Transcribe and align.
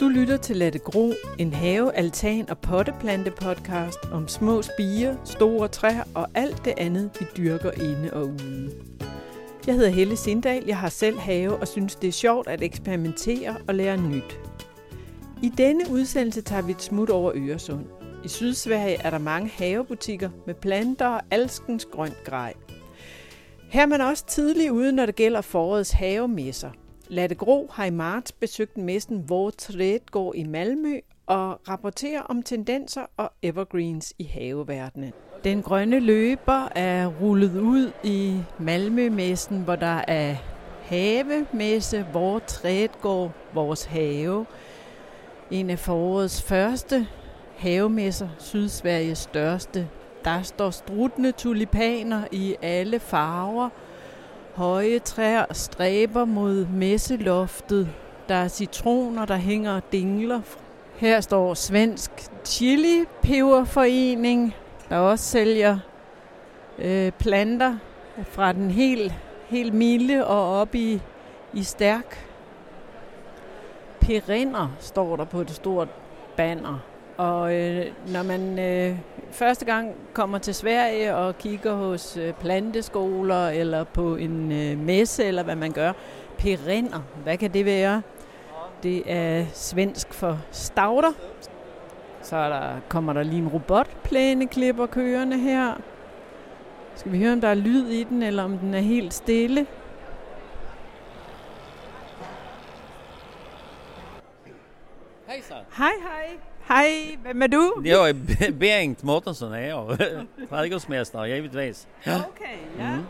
Du 0.00 0.08
lytter 0.08 0.36
til 0.36 0.56
Lette 0.56 0.78
Gro, 0.78 1.12
en 1.38 1.52
have, 1.52 1.94
altan 1.94 2.50
og 2.50 2.58
potteplante 2.58 3.30
podcast 3.30 3.98
om 4.12 4.28
små 4.28 4.62
spiger, 4.62 5.16
store 5.24 5.68
træer 5.68 6.04
og 6.14 6.28
alt 6.34 6.64
det 6.64 6.74
andet, 6.76 7.10
vi 7.20 7.26
dyrker 7.36 7.70
inde 7.70 8.10
og 8.12 8.26
ude. 8.26 8.70
Jeg 9.66 9.74
hedder 9.74 9.90
Helle 9.90 10.16
Sindal, 10.16 10.64
jeg 10.66 10.76
har 10.76 10.88
selv 10.88 11.18
have 11.18 11.56
og 11.60 11.68
synes, 11.68 11.94
det 11.94 12.08
er 12.08 12.12
sjovt 12.12 12.48
at 12.48 12.62
eksperimentere 12.62 13.56
og 13.68 13.74
lære 13.74 13.96
nyt. 13.96 14.38
I 15.42 15.48
denne 15.48 15.84
udsendelse 15.90 16.42
tager 16.42 16.62
vi 16.62 16.72
et 16.72 16.82
smut 16.82 17.10
over 17.10 17.32
Øresund. 17.34 17.84
I 18.24 18.28
Sydsverige 18.28 18.96
er 19.04 19.10
der 19.10 19.18
mange 19.18 19.48
havebutikker 19.48 20.30
med 20.46 20.54
planter 20.54 21.06
og 21.06 21.20
alskens 21.30 21.84
grønt 21.84 22.24
grej. 22.24 22.54
Her 23.70 23.82
er 23.82 23.86
man 23.86 24.00
også 24.00 24.26
tidlig 24.26 24.72
ude, 24.72 24.92
når 24.92 25.06
det 25.06 25.16
gælder 25.16 25.40
forårets 25.40 25.90
havemesser– 25.90 26.70
Latte 27.10 27.34
Gro 27.34 27.70
har 27.72 27.84
i 27.84 27.90
marts 27.90 28.32
besøgt 28.32 28.78
messen 28.78 29.24
Hvor 29.26 29.50
går 30.10 30.34
i 30.34 30.44
Malmø 30.44 30.98
og 31.26 31.60
rapporterer 31.68 32.22
om 32.22 32.42
tendenser 32.42 33.02
og 33.16 33.32
evergreens 33.42 34.14
i 34.18 34.24
haveverdenen. 34.24 35.12
Den 35.44 35.62
grønne 35.62 36.00
løber 36.00 36.68
er 36.74 37.06
rullet 37.06 37.60
ud 37.60 37.92
i 38.04 38.40
Malmø-messen, 38.58 39.62
hvor 39.62 39.76
der 39.76 40.04
er 40.08 40.36
havemesse, 40.82 42.02
hvor 42.02 42.38
træet 42.38 43.00
går 43.00 43.32
vores 43.54 43.84
have. 43.84 44.46
En 45.50 45.70
af 45.70 45.78
forårets 45.78 46.42
første 46.42 47.06
havemesser, 47.56 48.28
Sydsveriges 48.38 49.18
største. 49.18 49.88
Der 50.24 50.42
står 50.42 50.70
struttende 50.70 51.32
tulipaner 51.32 52.22
i 52.32 52.56
alle 52.62 53.00
farver– 53.00 53.68
Høje 54.58 54.98
træer 54.98 55.44
stræber 55.52 56.24
mod 56.24 56.66
messeloftet. 56.66 57.88
Der 58.28 58.34
er 58.34 58.48
citroner, 58.48 59.24
der 59.24 59.36
hænger 59.36 59.76
og 59.76 59.82
dingler. 59.92 60.40
Her 60.96 61.20
står 61.20 61.54
Svensk 61.54 62.10
Chili 62.44 63.04
Peberforening, 63.22 64.54
der 64.88 64.96
også 64.96 65.24
sælger 65.24 65.78
øh, 66.78 67.12
planter 67.12 67.76
fra 68.24 68.52
den 68.52 68.70
helt, 68.70 69.12
helt 69.48 69.74
milde 69.74 70.26
og 70.26 70.60
op 70.60 70.74
i, 70.74 71.00
i 71.52 71.62
stærk. 71.62 72.28
Perinder 74.00 74.68
står 74.78 75.16
der 75.16 75.24
på 75.24 75.40
et 75.40 75.50
stort 75.50 75.88
banner. 76.36 76.78
Og 77.18 77.54
øh, 77.54 77.86
når 78.12 78.22
man 78.22 78.58
øh, 78.58 78.98
første 79.30 79.64
gang 79.64 79.94
kommer 80.12 80.38
til 80.38 80.54
Sverige 80.54 81.16
og 81.16 81.38
kigger 81.38 81.74
hos 81.74 82.16
øh, 82.16 82.32
planteskoler 82.32 83.48
eller 83.48 83.84
på 83.84 84.16
en 84.16 84.52
øh, 84.52 84.78
messe 84.78 85.24
eller 85.24 85.42
hvad 85.42 85.56
man 85.56 85.72
gør, 85.72 85.92
perinder, 86.38 87.02
hvad 87.22 87.36
kan 87.36 87.52
det 87.52 87.64
være? 87.64 88.02
Det 88.82 89.02
er 89.12 89.44
svensk 89.52 90.14
for 90.14 90.38
stauder. 90.50 91.12
Så 92.22 92.36
der, 92.36 92.80
kommer 92.88 93.12
der 93.12 93.22
lige 93.22 93.42
en 93.42 93.48
robotplæneklipper 93.48 94.86
kørende 94.86 95.38
her. 95.38 95.74
Skal 96.94 97.12
vi 97.12 97.18
høre, 97.18 97.32
om 97.32 97.40
der 97.40 97.48
er 97.48 97.54
lyd 97.54 97.88
i 97.88 98.04
den, 98.04 98.22
eller 98.22 98.44
om 98.44 98.58
den 98.58 98.74
er 98.74 98.80
helt 98.80 99.14
stille? 99.14 99.66
Hej 105.28 105.42
så. 105.48 105.54
Hej, 105.72 105.92
hej. 106.02 106.38
Hej, 106.60 107.16
hvem 107.22 107.42
er 107.42 107.46
du? 107.46 107.82
Jag 107.84 108.08
är 108.08 108.52
Bengt 108.52 109.02
Mårtensson 109.02 109.52
är 109.52 109.68
jag. 109.68 109.98
Trädgårdsmästare 110.50 111.28
givetvis. 111.34 111.88
Ja. 112.04 112.16
Okay, 112.16 112.56
ja. 112.78 112.88
Mm. 112.88 113.04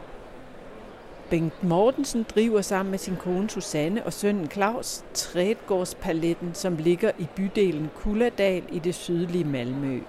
Bengt 1.31 1.63
Mortensen 1.63 2.25
driver 2.35 2.63
sammen 2.63 2.91
med 2.91 2.99
sin 2.99 3.17
kone 3.17 3.51
Susanne 3.51 4.07
og 4.07 4.13
sønnen 4.13 4.51
Claus 4.51 5.05
Trædgårdspaletten, 5.15 6.55
som 6.55 6.77
ligger 6.77 7.11
i 7.19 7.27
bydelen 7.37 7.91
Kulladal 7.97 8.63
i 8.73 8.79
det 8.79 8.95
sydlige 8.95 9.45
Malmø. 9.45 10.01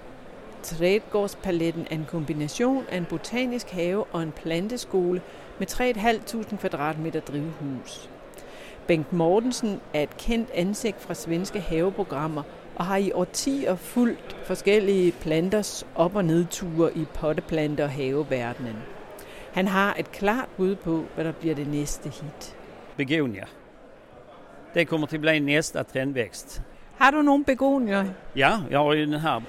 Trædgårdspaletten 0.62 1.86
er 1.90 1.94
en 1.94 2.06
kombination 2.08 2.84
af 2.90 2.96
en 2.96 3.04
botanisk 3.04 3.70
have 3.70 4.04
og 4.04 4.22
en 4.22 4.32
planteskole 4.32 5.22
med 5.58 5.66
3.500 5.66 6.56
kvadratmeter 6.56 7.20
drivhus. 7.20 8.10
Bengt 8.86 9.12
Mortensen 9.12 9.80
er 9.94 10.02
et 10.02 10.16
kendt 10.16 10.50
ansigt 10.54 11.00
fra 11.00 11.14
svenske 11.14 11.60
haveprogrammer 11.60 12.42
og 12.76 12.84
har 12.84 12.96
i 12.96 13.12
årtier 13.12 13.76
fulgt 13.76 14.36
forskellige 14.44 15.12
planters 15.12 15.86
op- 15.94 16.16
og 16.16 16.24
nedture 16.24 16.96
i 16.96 17.04
potteplanter 17.14 17.84
og 17.84 17.90
haveverdenen. 17.90 18.76
Han 19.52 19.68
har 19.68 19.96
et 19.98 20.12
klart 20.12 20.48
bud 20.56 20.76
på, 20.76 21.04
hvad 21.14 21.24
der 21.24 21.32
bliver 21.32 21.54
det 21.54 21.68
næste 21.68 22.08
hit. 22.08 22.56
Begonia. 22.96 23.44
Det 24.74 24.88
kommer 24.88 25.06
til 25.06 25.16
at 25.16 25.20
blive 25.20 25.40
næste 25.40 25.82
trendvækst. 25.82 26.62
Har 26.98 27.10
du 27.10 27.22
nogle 27.22 27.44
begonier? 27.44 28.04
Ja, 28.36 28.58
jeg 28.70 28.78
har 28.78 28.90
den 28.90 29.14
her. 29.14 29.40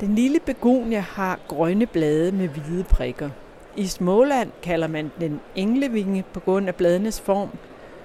Den 0.00 0.14
lille 0.14 0.40
begonia 0.40 1.00
har 1.00 1.38
grønne 1.48 1.86
blade 1.86 2.32
med 2.32 2.48
hvide 2.48 2.84
prikker. 2.84 3.30
I 3.76 3.86
Småland 3.86 4.50
kalder 4.62 4.86
man 4.86 5.10
den 5.20 5.40
englevinge 5.56 6.24
på 6.32 6.40
grund 6.40 6.68
af 6.68 6.74
bladenes 6.74 7.20
form. 7.20 7.50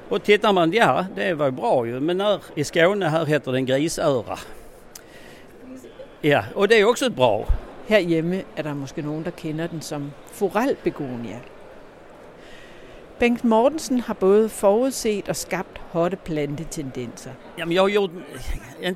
Og 0.09 0.23
tittar 0.23 0.51
man, 0.51 0.73
ja, 0.73 1.05
det 1.15 1.33
var 1.37 1.51
bra 1.51 1.85
ju, 1.85 1.99
men 1.99 2.17
när, 2.17 2.39
i 2.55 2.63
Skåne 2.63 3.09
här 3.09 3.25
heter 3.25 3.51
den 3.51 3.65
grisöra. 3.65 4.37
Ja, 6.21 6.43
og 6.55 6.69
det 6.69 6.77
er 6.77 6.81
jo 6.81 6.89
også 6.89 7.05
et 7.05 7.15
brag. 7.15 7.45
Herhjemme 7.87 8.43
er 8.57 8.63
der 8.63 8.73
måske 8.73 9.01
nogen, 9.01 9.25
der 9.25 9.31
kender 9.31 9.67
den 9.67 9.81
som 9.81 10.11
forelbegonia. 10.31 11.39
Bengt 13.19 13.43
Mortensen 13.43 13.99
har 13.99 14.13
både 14.13 14.49
forudset 14.49 15.29
og 15.29 15.35
skabt 15.35 15.81
hotte 15.91 16.17
plantetendenser. 16.17 17.31
Jamen, 17.57 17.73
jeg 17.73 17.81
har 17.81 17.89
gjort, 17.89 18.09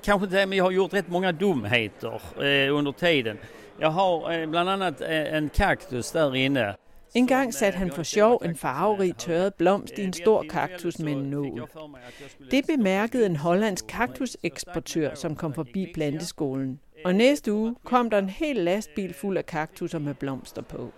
kanske 0.03 0.30
det, 0.30 0.47
men 0.50 0.56
jeg 0.56 0.64
har 0.64 0.72
gjort 0.72 0.94
ret 0.94 1.12
mange 1.12 1.31
dumheter 1.31 2.22
eh, 2.41 2.76
under 2.76 2.91
tiden. 2.91 3.38
Jeg 3.80 3.91
har 3.91 4.31
eh, 4.31 4.50
blandt 4.50 4.72
andet 4.72 5.02
eh, 5.09 5.38
en 5.38 5.50
kaktus 5.50 6.12
der 6.12 6.34
inde. 6.34 6.74
En 7.14 7.28
gang 7.28 7.53
satte 7.53 7.80
han 7.80 7.92
for 7.92 8.03
sjov 8.03 8.42
en 8.46 8.56
farverig 8.56 9.18
tørret 9.18 9.53
blomst 9.53 9.97
i 9.97 10.03
en 10.03 10.14
stor 10.14 10.46
kaktus 10.50 11.00
med 11.00 11.12
en 11.12 11.24
nål. 11.24 11.70
Det 12.52 12.66
bemærkede 12.68 13.25
en 13.25 13.36
hollandsk 13.36 13.86
kaktuseksportør, 13.88 15.16
som 15.16 15.36
kom 15.36 15.53
forbi 15.53 15.92
planteskolen. 15.94 16.80
Og 17.06 17.16
næste 17.16 17.53
uge 17.53 17.75
kom 17.84 18.09
der 18.09 18.18
en 18.18 18.30
hel 18.30 18.56
lastbil 18.56 19.14
fuld 19.14 19.38
af 19.38 19.46
kaktusser 19.46 20.00
med 20.00 20.14
blomster 20.14 20.62
på. 20.62 20.92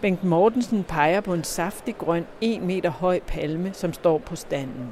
Bengt 0.00 0.24
Mortensen 0.24 0.84
peger 0.84 1.20
på 1.20 1.34
en 1.34 1.44
saftig 1.44 1.98
grøn 1.98 2.26
1 2.40 2.62
meter 2.62 2.90
høj 2.90 3.20
palme, 3.26 3.70
som 3.74 3.92
står 3.92 4.18
på 4.18 4.36
standen. 4.36 4.88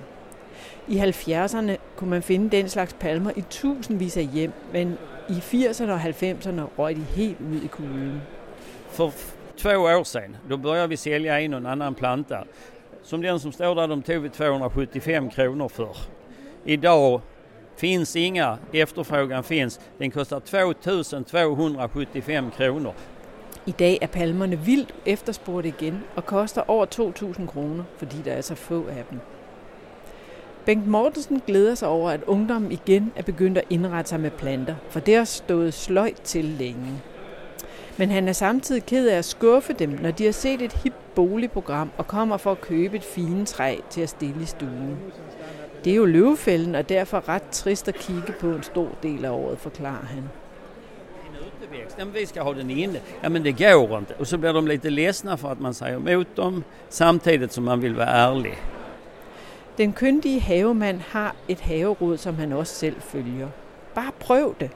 I 0.89 0.99
70'erne 0.99 1.77
kunne 1.97 2.11
man 2.11 2.23
finde 2.23 2.57
den 2.57 2.69
slags 2.69 2.93
palmer 2.93 3.31
i 3.37 3.45
tusindvis 3.51 4.17
af 4.17 4.27
hjem, 4.27 4.53
men 4.73 4.99
i 5.29 5.33
80'erne 5.33 5.91
og 5.91 6.01
90'erne 6.01 6.61
røg 6.79 6.97
de 6.97 7.01
helt 7.01 7.41
ud 7.41 7.63
i 7.63 7.67
kulden. 7.67 8.21
För 8.97 9.13
två 9.57 9.71
år 9.71 10.05
sedan, 10.05 10.37
då 10.49 10.57
började 10.57 10.89
vi 10.89 10.97
sälja 10.97 11.41
in 11.41 11.55
en 11.55 11.67
annan 11.67 11.95
planta. 11.95 12.45
Som 13.03 13.23
den 13.23 13.41
som 13.41 13.53
står 13.53 13.75
där, 13.75 13.89
de 13.89 14.03
tog 14.03 14.23
vi 14.23 14.29
275 14.29 15.31
kronor 15.31 15.69
för. 15.69 15.97
Idag 16.65 17.21
finns 17.77 18.17
inga, 18.17 18.59
efterfrågan 18.73 19.45
finns. 19.45 19.81
Den 19.99 20.11
kostar 20.11 20.41
2275 20.41 22.51
kronor. 22.51 22.93
I 23.67 23.71
dag 23.71 23.99
er 24.03 24.07
palmerne 24.07 24.57
vildt 24.57 24.95
igen 25.65 26.05
og 26.17 26.27
koster 26.27 26.71
over 26.71 26.87
2.000 26.87 27.47
kroner, 27.47 27.85
fordi 27.97 28.17
der 28.25 28.33
er 28.33 28.41
så 28.41 28.55
få 28.55 28.87
af 28.89 29.05
dem. 29.11 29.21
Bengt 30.65 30.87
Mortensen 30.87 31.43
glæder 31.47 31.75
sig 31.75 31.89
over, 31.89 32.11
at 32.11 32.25
ungdommen 32.27 32.73
igen 32.73 33.13
er 33.17 33.23
begyndt 33.23 33.59
at 33.59 33.65
indrette 33.71 34.09
sig 34.09 34.21
med 34.21 34.31
planter, 34.31 34.75
for 34.91 35.01
det 35.01 35.17
har 35.17 35.25
stået 35.25 35.75
sløjt 35.75 36.21
til 36.25 36.45
længe. 36.45 37.03
Men 37.99 38.11
han 38.11 38.29
er 38.29 38.33
samtidig 38.33 38.87
ked 38.87 39.09
af 39.09 39.19
at 39.19 39.25
skuffe 39.25 39.73
dem, 39.73 39.91
når 40.03 40.11
de 40.11 40.25
har 40.25 40.33
set 40.33 40.63
et 40.63 40.73
hip 40.73 40.93
boligprogram 41.15 41.91
og 41.99 42.07
kommer 42.07 42.37
for 42.37 42.53
at 42.53 42.61
købe 42.61 42.97
et 42.97 43.05
fine 43.05 43.47
træ 43.47 43.77
til 43.91 44.01
at 44.01 44.09
stille 44.09 44.43
i 44.43 44.47
stuen. 44.47 44.97
Det 45.85 45.93
er 45.93 45.97
jo 45.97 46.05
løvefælden, 46.05 46.75
og 46.75 46.89
derfor 46.89 47.29
ret 47.29 47.43
trist 47.53 47.89
at 47.89 47.95
kigge 47.95 48.33
på 48.41 48.47
en 48.47 48.63
stor 48.63 48.89
del 49.03 49.25
af 49.25 49.31
året, 49.31 49.59
forklarer 49.59 50.07
han. 50.07 50.23
Jamen, 51.99 52.15
vi 52.15 52.27
ska 52.27 52.43
ha 52.43 52.53
den 52.53 52.71
inne. 52.71 53.01
Ja, 53.23 53.29
men 53.29 53.45
det 53.45 53.59
går 53.59 53.99
inte. 53.99 54.15
Och 54.19 54.27
så 54.27 54.39
blir 54.39 54.53
de 54.53 54.69
lite 54.69 54.91
ledsna 54.91 55.37
för 55.37 55.53
att 55.53 55.61
man 55.61 55.75
säger 55.75 55.97
emot 55.97 56.37
dem 56.37 56.65
samtidigt 56.89 57.53
som 57.53 57.65
man 57.65 57.83
vill 57.83 57.95
vara 57.95 58.09
ärlig. 58.09 58.55
Den 59.79 59.93
kyndige 59.93 60.41
havemand 60.41 61.01
har 61.01 61.35
et 61.49 61.61
haveråd, 61.61 62.19
som 62.19 62.35
han 62.35 62.53
også 62.53 62.75
selv 62.75 63.01
følger. 63.01 63.49
Bare 63.95 64.13
prøv 64.21 64.55
det. 64.61 64.71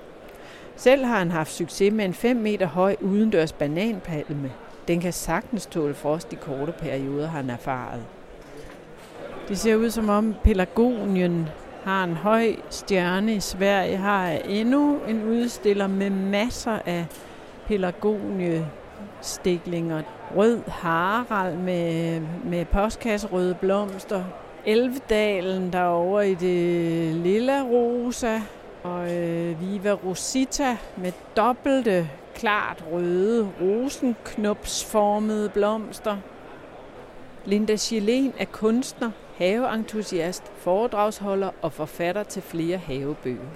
Selv 0.81 1.05
har 1.05 1.19
han 1.19 1.31
haft 1.31 1.53
succes 1.53 1.93
med 1.93 2.05
en 2.05 2.15
5 2.15 2.37
meter 2.37 2.67
høj 2.67 2.97
udendørs 3.00 3.53
bananpalme. 3.53 4.53
Den 4.88 5.00
kan 5.00 5.12
sagtens 5.12 5.67
tåle 5.67 5.94
frost 5.94 6.32
i 6.32 6.37
korte 6.37 6.73
perioder, 6.73 7.27
har 7.27 7.37
han 7.37 7.50
erfaret. 7.50 8.03
Det 9.49 9.59
ser 9.59 9.77
ud 9.77 9.91
som 9.91 10.09
om 10.09 10.35
Pelagonien 10.44 11.49
har 11.85 12.05
en 12.05 12.15
høj 12.15 12.56
stjerne 12.71 13.35
i 13.35 13.41
Sverige, 13.41 13.97
har 13.97 14.29
endnu 14.29 14.99
en 15.09 15.25
udstiller 15.25 15.87
med 15.87 16.11
masser 16.11 16.79
af 16.87 17.06
pelargoniestiklinger. 17.67 20.03
Rød 20.37 20.61
harald 20.69 21.56
med, 21.56 22.21
med 22.44 22.65
postkasserøde 22.65 23.55
blomster, 23.55 24.25
Elvedalen 24.67 25.73
derovre 25.73 26.31
i 26.31 26.35
det 26.35 27.15
lilla 27.15 27.62
rosa, 27.62 28.41
og 28.82 29.17
øh, 29.17 29.61
Viva 29.61 29.93
Rosita 29.93 30.77
med 30.97 31.12
dobbelte, 31.37 32.11
klart 32.35 32.85
røde, 32.93 33.49
rosenknopsformede 33.61 35.49
blomster. 35.49 36.17
Linda 37.44 37.77
Gillen 37.77 38.32
er 38.38 38.44
kunstner, 38.44 39.11
haveentusiast, 39.37 40.43
foredragsholder 40.56 41.50
og 41.62 41.73
forfatter 41.73 42.23
til 42.23 42.43
flere 42.43 42.79
havebøger. 42.79 43.49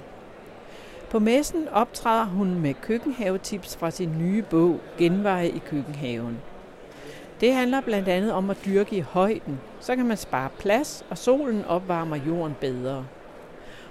På 1.10 1.18
messen 1.18 1.68
optræder 1.68 2.24
hun 2.24 2.54
med 2.54 2.74
køkkenhavetips 2.74 3.76
fra 3.76 3.90
sin 3.90 4.18
nye 4.18 4.42
bog 4.42 4.80
Genveje 4.98 5.48
i 5.48 5.62
køkkenhaven. 5.66 6.38
Det 7.40 7.54
handler 7.54 7.80
blandt 7.80 8.08
andet 8.08 8.32
om 8.32 8.50
at 8.50 8.58
dyrke 8.66 8.96
i 8.96 9.00
højden. 9.00 9.60
Så 9.80 9.96
kan 9.96 10.06
man 10.06 10.16
spare 10.16 10.48
plads, 10.58 11.04
og 11.10 11.18
solen 11.18 11.64
opvarmer 11.64 12.16
jorden 12.16 12.56
bedre. 12.60 13.06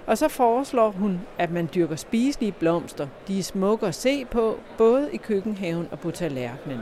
Og 0.06 0.18
så 0.18 0.28
foreslår 0.28 0.90
hun, 0.90 1.20
at 1.38 1.50
man 1.50 1.68
dyrker 1.74 1.96
spiselige 1.96 2.52
blomster. 2.52 3.08
De 3.28 3.38
er 3.38 3.42
smukke 3.42 3.86
at 3.86 3.94
se 3.94 4.24
på, 4.24 4.58
både 4.78 5.08
i 5.12 5.16
køkkenhaven 5.16 5.88
og 5.90 6.00
på 6.00 6.10
tallerkenen. 6.10 6.80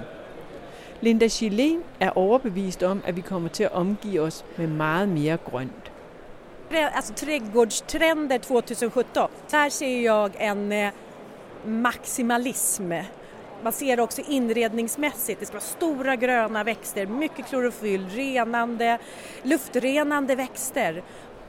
Linda 1.01 1.27
Gillen 1.27 1.83
er 2.01 2.19
overbevist 2.19 2.83
om, 2.83 3.03
at 3.05 3.17
vi 3.17 3.21
kommer 3.21 3.49
til 3.49 3.65
at 3.65 3.73
omgive 3.73 4.21
os 4.21 4.45
med 4.57 4.67
meget 4.67 5.09
mere 5.09 5.37
grønt. 5.37 5.93
Alltså 6.71 7.15
trädgårdstrender 7.15 8.39
2017, 8.39 9.29
här 9.53 9.71
ser 9.71 10.01
jag 10.01 10.31
en 10.39 10.73
eh, 10.73 10.93
maximalism. 11.67 12.93
Man 13.63 13.73
ser 13.73 13.97
det 13.97 14.03
också 14.03 14.23
inredningsmässigt, 14.29 15.41
det 15.41 15.47
ska 15.47 15.55
vara 15.55 15.61
stora 15.61 16.17
gröna 16.17 16.65
växter, 16.65 17.07
mycket 17.07 17.49
klorofyll, 17.49 18.09
renande, 18.09 18.99
luftrenande 19.43 20.35
växter. 20.35 21.03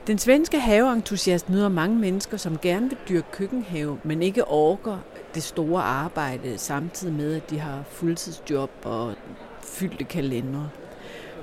Den 0.06 0.18
svenske 0.18 0.58
haveentusiast 0.60 1.50
møder 1.50 1.68
mange 1.68 1.98
mennesker, 1.98 2.36
som 2.36 2.58
gerne 2.58 2.88
vil 2.88 2.98
dyrke 3.08 3.26
køkkenhave, 3.32 3.98
men 4.02 4.22
ikke 4.22 4.44
orker 4.44 4.98
det 5.34 5.42
store 5.42 5.82
arbejde, 5.82 6.58
samtidig 6.58 7.14
med, 7.14 7.36
at 7.36 7.50
de 7.50 7.58
har 7.58 7.84
fuldtidsjob 7.88 8.70
og 8.84 9.14
fyldte 9.62 10.04
kalendere. 10.04 10.70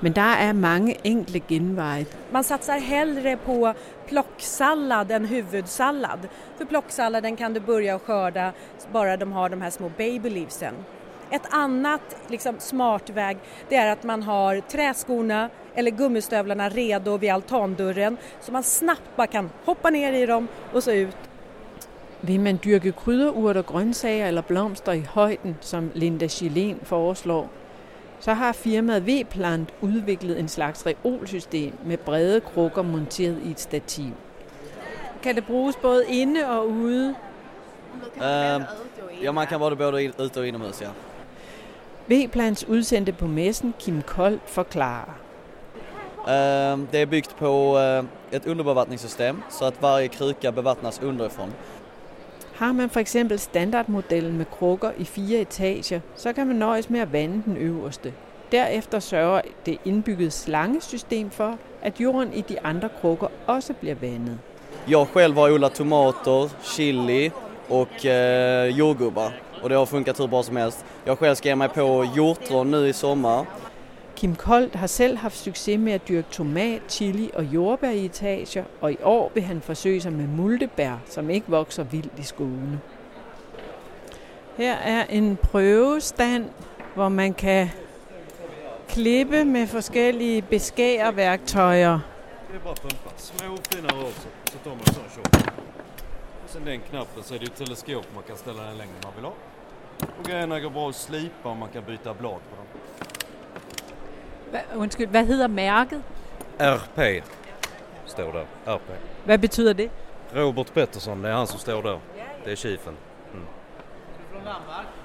Men 0.01 0.13
der 0.13 0.21
er 0.21 0.53
mange 0.53 0.97
enkle 1.03 1.39
genveje. 1.39 2.05
Man 2.31 2.43
satsar 2.43 2.77
hellre 2.77 3.37
på 3.37 3.73
plocksallad 4.07 5.11
än 5.11 5.25
huvudsallad. 5.25 6.19
För 6.57 6.65
plocksalladen 6.65 7.35
kan 7.35 7.53
du 7.53 7.59
börja 7.59 7.99
skörda 7.99 8.51
bara 8.93 9.17
de 9.17 9.31
har 9.31 9.49
de 9.49 9.61
här 9.61 9.69
små 9.69 9.89
baby 9.97 10.29
leavesen. 10.29 10.73
Ett 11.31 11.47
annat 11.49 12.01
liksom, 12.27 12.55
smart 12.59 13.09
väg 13.09 13.37
det 13.69 13.75
är 13.75 13.91
att 13.91 14.03
man 14.03 14.23
har 14.23 14.59
träskorna 14.59 15.49
eller 15.75 15.91
gummistövlarna 15.91 16.69
redo 16.69 17.17
vid 17.17 17.31
altandörren 17.31 18.17
så 18.41 18.51
man 18.51 18.63
snabbt 18.63 19.15
bara 19.15 19.27
kan 19.27 19.49
hoppa 19.65 19.89
ner 19.89 20.13
i 20.13 20.25
dem 20.25 20.47
och 20.73 20.83
så 20.83 20.91
ut. 20.91 21.17
Vil 22.21 22.39
man 22.39 22.57
dyrke 22.57 22.91
krydderurter, 22.91 23.63
grøntsager 23.63 24.27
eller 24.27 24.41
blomster 24.41 24.93
i 24.93 25.01
højden, 25.01 25.55
som 25.61 25.91
Linda 25.93 26.25
Gillen 26.29 26.79
foreslår, 26.83 27.47
så 28.19 28.31
har 28.31 28.53
firmaet 28.53 29.05
V-Plant 29.05 29.69
udviklet 29.81 30.39
en 30.39 30.47
slags 30.47 30.85
reolsystem 30.85 31.73
med 31.83 31.97
brede 31.97 32.41
krukker 32.41 32.81
monteret 32.81 33.41
i 33.43 33.51
et 33.51 33.59
stativ. 33.59 34.13
Kan 35.23 35.35
det 35.35 35.45
bruges 35.45 35.75
både 35.75 36.05
inde 36.07 36.49
og 36.49 36.67
ude? 36.69 37.15
Uh, 38.17 38.61
ja, 39.23 39.31
man 39.31 39.47
kan 39.47 39.59
både 39.59 39.75
både 39.75 40.13
ute 40.19 40.39
og 40.39 40.47
inomhus, 40.47 40.81
ja. 40.81 40.89
V-Plants 42.11 42.65
udsendte 42.67 43.11
på 43.11 43.27
messen 43.27 43.73
Kim 43.79 44.01
Kold 44.01 44.39
forklarer. 44.45 45.15
Uh, 46.17 46.79
det 46.91 47.01
är 47.01 47.05
byggt 47.05 47.35
på 47.37 47.77
uh, 47.77 48.05
ett 48.31 48.47
underbevattningssystem 48.47 49.41
så 49.49 49.65
att 49.65 49.81
varje 49.81 50.07
kruka 50.07 50.51
bevattnas 50.51 51.01
underifrån. 51.01 51.53
Har 52.55 52.73
man 52.73 52.89
for 52.89 52.99
eksempel 52.99 53.39
standardmodellen 53.39 54.37
med 54.37 54.45
krukker 54.59 54.91
i 54.97 55.05
fire 55.05 55.41
etager, 55.41 56.01
så 56.15 56.33
kan 56.33 56.47
man 56.47 56.55
nøjes 56.55 56.89
med 56.89 57.01
at 57.01 57.13
vande 57.13 57.41
den 57.45 57.57
øverste. 57.57 58.13
Derefter 58.51 58.99
sørger 58.99 59.41
det 59.65 59.77
indbyggede 59.85 60.31
slangesystem 60.31 61.29
for, 61.29 61.57
at 61.81 62.01
jorden 62.01 62.33
i 62.33 62.41
de 62.41 62.59
andre 62.63 62.89
krukker 63.01 63.27
også 63.47 63.73
bliver 63.73 63.95
vandet. 63.95 64.39
Jag 64.87 65.07
själv 65.07 65.35
har 65.35 65.51
odlat 65.51 65.71
tomater, 65.71 66.49
chili 66.63 67.31
och 67.69 68.05
eh, 68.05 68.67
jordgubbar 68.77 69.33
och 69.61 69.69
det 69.69 69.75
har 69.75 69.85
funkat 69.85 70.19
hur 70.19 70.27
bra 70.27 70.43
som 70.43 70.55
helst. 70.55 70.85
Jag 71.05 71.19
själv 71.19 71.35
ska 71.35 71.49
ge 71.49 71.55
mig 71.55 71.69
på 71.69 72.07
hjortron 72.15 72.71
nu 72.71 72.87
i 72.87 72.93
sommar. 72.93 73.45
Kim 74.15 74.35
Kold 74.35 74.75
har 74.75 74.87
selv 74.87 75.17
haft 75.17 75.37
succes 75.37 75.77
med 75.79 75.95
at 75.95 76.07
dyrke 76.07 76.31
tomat, 76.31 76.81
chili 76.87 77.31
og 77.33 77.43
jordbær 77.43 77.89
i 77.89 78.05
etager, 78.05 78.63
og 78.81 78.91
i 78.91 78.97
år 79.03 79.31
vil 79.33 79.43
han 79.43 79.61
forsøge 79.61 80.01
sig 80.01 80.13
med 80.13 80.27
multebær, 80.27 80.97
som 81.09 81.29
ikke 81.29 81.47
vokser 81.49 81.83
vildt 81.83 82.19
i 82.19 82.23
Skåne. 82.23 82.79
Her 84.57 84.75
er 84.75 85.05
en 85.09 85.37
prøvestand, 85.37 86.45
hvor 86.95 87.09
man 87.09 87.33
kan 87.33 87.69
klippe 88.89 89.45
med 89.45 89.67
forskellige 89.67 90.41
beskæreværktøjer. 90.41 91.99
Det 92.51 92.57
är 92.57 92.63
bara 92.63 92.75
pumpa. 92.75 93.09
Små 93.17 93.57
fina 93.69 93.87
rör 93.87 94.11
så, 94.11 94.27
så 94.51 94.57
tar 94.63 94.69
man 94.69 94.79
en 94.79 94.93
sån 94.93 95.03
tjock. 95.15 95.35
Och 96.43 96.49
sen 96.49 96.65
den 96.65 96.79
knappen 96.79 97.23
så 97.23 97.35
är 97.35 97.39
det 97.39 97.45
ett 97.45 97.55
teleskop 97.55 98.05
man 98.13 98.23
kan 98.23 98.37
ställa 98.37 98.63
den 98.63 98.77
längre 98.77 98.93
man 99.03 99.11
vill 99.15 99.25
ha. 99.25 99.33
Och 100.19 100.25
grejerna 100.25 100.59
går 100.59 100.69
bra 100.69 100.89
att 100.89 100.95
slipa 100.95 101.49
och 101.49 101.57
man 101.57 101.69
kan 101.69 101.83
byta 101.83 102.13
blad 102.13 102.39
på 102.49 102.55
dem. 102.55 102.65
Hva, 104.51 104.59
undskyld, 104.75 105.09
hvad 105.09 105.25
hedder 105.25 105.47
mærket? 105.47 106.01
RP 106.59 107.23
står 108.05 108.31
där. 108.33 108.45
RP. 108.65 108.81
Hvad 109.25 109.39
betyder 109.39 109.73
det? 109.73 109.89
Robert 110.35 110.73
Pettersson, 110.73 111.21
det 111.21 111.29
är 111.29 111.33
han 111.33 111.47
som 111.47 111.59
står 111.59 111.83
där. 111.83 111.99
Det 112.45 112.51
är 112.51 112.55
chiefen. 112.55 112.97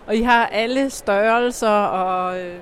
Og 0.07 0.15
I 0.15 0.23
har 0.23 0.47
alle 0.47 0.91
størrelser 0.91 1.69
og... 1.87 2.39
øh, 2.41 2.59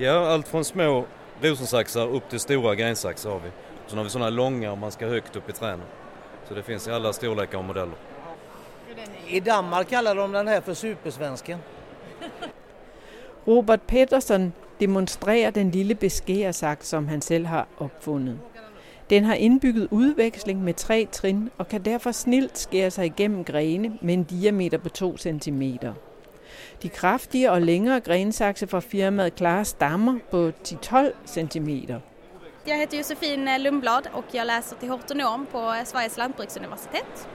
Ja, 0.00 0.32
allt 0.34 0.48
från 0.48 0.64
små 0.64 1.04
rosensaxar 1.44 2.06
upp 2.06 2.28
till 2.28 2.40
stora 2.40 2.74
grensaxar 2.74 3.30
har 3.30 3.38
vi. 3.38 3.50
Sen 3.86 3.96
har 3.98 4.04
vi 4.04 4.10
sådana 4.10 4.30
långa 4.30 4.72
om 4.72 4.78
man 4.78 4.90
ska 4.90 5.06
högt 5.06 5.36
upp 5.36 5.48
i 5.48 5.52
träden. 5.52 5.82
Så 6.48 6.54
det 6.54 6.62
finns 6.62 6.88
i 6.88 6.90
alla 6.92 7.12
storlekar 7.12 7.58
och 7.58 7.64
modeller. 7.64 7.94
I 9.28 9.40
Danmark 9.40 9.86
kallar 9.86 10.14
de 10.14 10.32
den 10.32 10.48
här 10.48 10.60
för 10.60 10.74
supersvensken. 10.74 11.58
Robert 13.46 13.86
Pettersson 13.86 14.52
demonstrerer 14.80 15.50
den 15.50 15.70
lille 15.70 15.94
beskærersaks, 15.94 16.88
som 16.88 17.08
han 17.08 17.20
selv 17.20 17.46
har 17.46 17.66
opfundet. 17.78 18.38
Den 19.10 19.24
har 19.24 19.34
indbygget 19.34 19.88
udveksling 19.90 20.64
med 20.64 20.74
tre 20.74 21.06
trin 21.12 21.50
og 21.58 21.68
kan 21.68 21.84
derfor 21.84 22.12
snilt 22.12 22.58
skære 22.58 22.90
sig 22.90 23.06
igennem 23.06 23.44
grene 23.44 23.98
med 24.02 24.14
en 24.14 24.24
diameter 24.24 24.78
på 24.78 24.88
2 24.88 25.16
cm. 25.16 25.62
De 26.82 26.88
kraftige 26.88 27.50
og 27.50 27.62
længere 27.62 28.00
grensakse 28.00 28.66
fra 28.66 28.80
firmaet 28.80 29.34
klarer 29.34 29.62
stammer 29.62 30.18
på 30.30 30.52
10-12 30.68 31.12
cm. 31.26 31.68
Jag 32.66 32.76
heter 32.76 32.98
Josefin 32.98 33.48
Lundblad 33.58 34.06
och 34.12 34.24
jag 34.32 34.46
läser 34.46 34.76
till 34.76 34.88
hortonom 34.88 35.46
på 35.46 35.74
Sveriges 35.84 36.16
lantbruksuniversitet. 36.16 37.28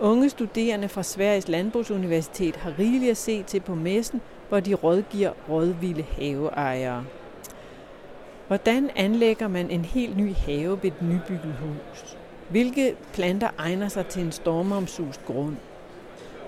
Unge 0.00 0.30
studerende 0.30 0.88
fra 0.88 1.02
Sveriges 1.02 1.48
Landbrugsuniversitet 1.48 2.56
har 2.56 2.78
rigeligt 2.78 3.10
at 3.10 3.16
se 3.16 3.42
til 3.42 3.60
på 3.60 3.74
messen, 3.74 4.20
hvor 4.48 4.60
de 4.60 4.74
rådgiver 4.74 5.30
rådvilde 5.48 6.04
haveejere. 6.18 7.04
Hvordan 8.46 8.90
anlægger 8.96 9.48
man 9.48 9.70
en 9.70 9.84
helt 9.84 10.16
ny 10.16 10.34
have 10.34 10.82
ved 10.82 10.90
et 10.90 11.02
nybygget 11.02 11.54
hus? 11.60 12.16
Hvilke 12.48 12.96
planter 13.12 13.48
egner 13.58 13.88
sig 13.88 14.06
til 14.06 14.22
en 14.22 14.32
stormomsust 14.32 15.24
grund? 15.24 15.56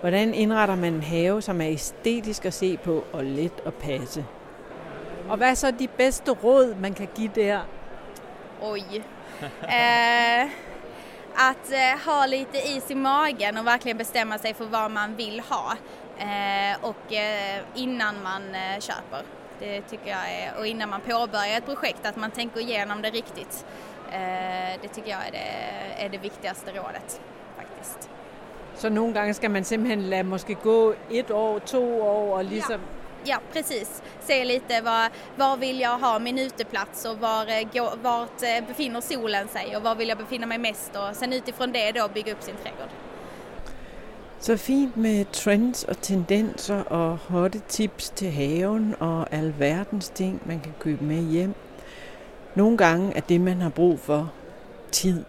Hvordan 0.01 0.35
indretter 0.35 0.77
man 0.77 0.95
en 0.95 1.03
have, 1.03 1.43
som 1.43 1.61
er 1.61 1.69
æstetisk 1.69 2.47
at 2.47 2.55
se 2.55 2.77
på 2.77 3.05
og 3.13 3.25
let 3.25 3.63
at 3.67 3.75
passe? 3.75 4.25
Og 5.29 5.37
hvad 5.37 5.51
er 5.51 5.55
så 5.55 5.71
de 5.71 5.89
bedste 5.89 6.31
råd, 6.31 6.75
man 6.81 6.95
kan 6.95 7.09
give 7.15 7.31
der? 7.35 7.61
Oj. 8.63 8.79
eh, 9.79 10.51
att 11.35 11.73
eh, 11.73 11.99
ha 12.07 12.27
lite 12.27 12.59
is 12.59 12.91
i 12.91 12.95
magen 12.95 13.59
och 13.59 13.67
verkligen 13.67 13.99
bestämma 13.99 14.39
sig 14.39 14.55
för 14.55 14.65
vad 14.65 14.91
man 14.91 15.17
vill 15.17 15.41
ha. 15.41 15.77
Eh, 16.19 16.79
och 16.81 17.13
eh, 17.13 17.63
innan 17.75 18.23
man 18.23 18.55
eh, 18.55 18.81
köper. 18.81 19.23
Det 19.59 19.83
tycker 19.83 20.11
jag 20.11 20.31
är, 20.31 20.59
och 20.59 20.67
innan 20.67 20.89
man 20.89 21.01
påbörjar 21.01 21.59
ett 21.59 21.67
projekt, 21.67 22.07
att 22.07 22.17
man 22.17 22.31
tänker 22.31 22.61
igenom 22.61 23.03
det 23.03 23.11
riktigt. 23.11 23.65
Eh, 24.13 24.81
det 24.83 24.89
tycker 24.95 25.11
jag 25.11 25.27
är 25.27 25.33
det, 25.33 26.05
är 26.05 26.09
det 26.09 26.19
viktigaste 26.19 26.71
rådet 26.71 27.21
faktiskt. 27.57 28.11
Så 28.75 28.89
nogle 28.89 29.13
gange 29.13 29.35
skal 29.35 29.51
man 29.51 29.65
simpelthen 29.65 30.11
lade 30.11 30.23
måske 30.23 30.55
gå 30.55 30.95
et 31.11 31.31
år, 31.31 31.59
to 31.59 32.03
år 32.03 32.39
og 32.39 32.45
ligesom... 32.45 32.81
Ja, 32.81 33.00
ja, 33.25 33.41
precis. 33.53 34.03
Se 34.21 34.45
lite 34.45 34.81
var, 34.81 35.11
var 35.37 35.57
vill 35.57 35.81
jag 35.81 35.99
ha 35.99 36.19
min 36.19 36.39
uteplats 36.39 37.05
och 37.05 37.19
var, 37.19 37.47
eh, 37.47 37.85
vart 38.03 38.43
eh, 38.43 38.67
befinner 38.69 39.01
solen 39.01 39.49
sig 39.49 39.77
och 39.77 39.83
var 39.83 39.95
vill 39.95 40.09
jag 40.09 40.19
befinna 40.19 40.47
mig 40.47 40.59
mest 40.59 40.97
och 40.97 41.17
sen 41.17 41.33
utifrån 41.33 41.73
det 41.73 41.93
då 41.93 42.09
bygga 42.15 42.33
upp 42.33 42.43
sin 42.43 42.55
trädgård. 42.55 42.91
Så 44.41 44.57
fint 44.57 44.97
med 44.97 45.33
trends 45.33 45.85
og 45.85 46.01
tendenser 46.01 46.93
og 46.93 47.19
hotte 47.29 47.61
tips 47.69 48.11
til 48.11 48.31
haven 48.31 48.95
og 49.01 49.33
alverdens 49.33 50.09
ting, 50.09 50.41
man 50.47 50.61
kan 50.61 50.73
købe 50.81 51.05
med 51.05 51.23
hjem. 51.31 51.55
Nogle 52.55 52.77
gange 52.77 53.17
er 53.17 53.21
det, 53.21 53.41
man 53.41 53.61
har 53.61 53.71
brug 53.71 53.99
for, 53.99 54.33
tid. 54.93 55.25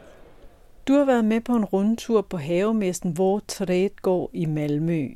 Du 0.88 0.94
har 0.94 1.06
været 1.06 1.26
med 1.26 1.42
på 1.42 1.56
en 1.56 1.66
rundtur 1.66 2.22
på 2.22 2.38
havemesten 2.38 3.18
Vår 3.18 3.42
Trædgård 3.48 4.30
i 4.34 4.46
Malmø. 4.46 5.08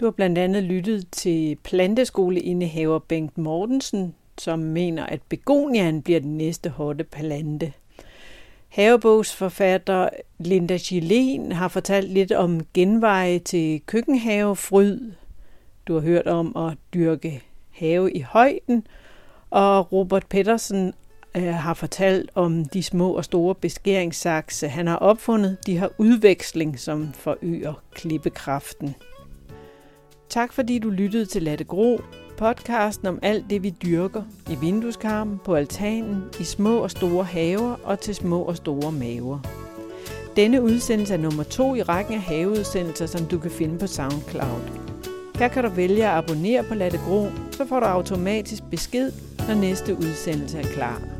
Du 0.00 0.04
har 0.04 0.10
blandt 0.10 0.38
andet 0.38 0.62
lyttet 0.62 1.10
til 1.12 1.56
planteskoleindehaver 1.64 2.98
Bengt 2.98 3.38
Mortensen, 3.38 4.14
som 4.38 4.58
mener, 4.58 5.06
at 5.06 5.20
begonian 5.28 6.02
bliver 6.02 6.20
den 6.20 6.36
næste 6.36 6.70
hotte 6.70 7.04
plante. 7.04 7.72
Havebogsforfatter 8.68 10.08
Linda 10.38 10.76
Gillen 10.76 11.52
har 11.52 11.68
fortalt 11.68 12.10
lidt 12.10 12.32
om 12.32 12.60
genveje 12.74 13.38
til 13.38 13.80
køkkenhavefryd. 13.86 15.12
Du 15.86 15.94
har 15.94 16.00
hørt 16.00 16.26
om 16.26 16.56
at 16.56 16.78
dyrke 16.94 17.42
have 17.70 18.12
i 18.12 18.20
højden, 18.20 18.86
og 19.50 19.92
Robert 19.92 20.26
Pedersen 20.26 20.92
øh, 21.36 21.54
har 21.54 21.74
fortalt 21.74 22.30
om 22.34 22.64
de 22.64 22.82
små 22.82 23.12
og 23.12 23.24
store 23.24 23.54
beskæringssakse, 23.54 24.68
han 24.68 24.86
har 24.86 24.96
opfundet. 24.96 25.56
De 25.66 25.78
har 25.78 25.90
udveksling, 25.98 26.78
som 26.78 27.12
forøger 27.12 27.82
klippekraften. 27.92 28.94
Tak 30.28 30.52
fordi 30.52 30.78
du 30.78 30.90
lyttede 30.90 31.26
til 31.26 31.42
Latte 31.42 31.64
Gro, 31.64 32.00
podcasten 32.36 33.08
om 33.08 33.18
alt 33.22 33.44
det, 33.50 33.62
vi 33.62 33.70
dyrker 33.70 34.22
i 34.50 34.54
vindueskarmen, 34.60 35.40
på 35.44 35.54
altanen, 35.54 36.24
i 36.40 36.44
små 36.44 36.76
og 36.78 36.90
store 36.90 37.24
haver 37.24 37.76
og 37.84 38.00
til 38.00 38.14
små 38.14 38.42
og 38.42 38.56
store 38.56 38.92
maver. 38.92 39.38
Denne 40.36 40.62
udsendelse 40.62 41.14
er 41.14 41.18
nummer 41.18 41.42
to 41.42 41.74
i 41.74 41.82
rækken 41.82 42.14
af 42.14 42.20
haveudsendelser, 42.20 43.06
som 43.06 43.26
du 43.26 43.38
kan 43.38 43.50
finde 43.50 43.78
på 43.78 43.86
SoundCloud. 43.86 44.60
Her 45.38 45.48
kan 45.48 45.64
du 45.64 45.70
vælge 45.70 46.06
at 46.06 46.12
abonnere 46.12 46.62
på 46.62 46.74
Latte 46.74 46.98
Gro, 46.98 47.26
så 47.50 47.66
får 47.66 47.80
du 47.80 47.86
automatisk 47.86 48.62
besked, 48.70 49.12
når 49.48 49.54
næste 49.54 49.96
udsendelse 49.96 50.58
er 50.58 50.62
klar. 50.64 51.15